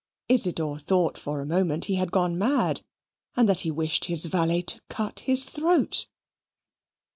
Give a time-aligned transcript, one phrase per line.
[0.29, 2.81] Isidor thought for a moment he had gone mad,
[3.35, 6.07] and that he wished his valet to cut his throat.